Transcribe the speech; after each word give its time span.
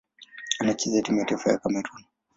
Anachezea 0.59 1.01
timu 1.01 1.19
ya 1.19 1.25
taifa 1.25 1.51
ya 1.51 1.57
Kamerun. 1.57 2.05